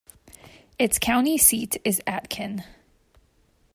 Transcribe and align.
Its 0.79 0.97
county 0.97 1.37
seat 1.37 1.77
is 1.85 2.01
Aitkin. 2.07 2.63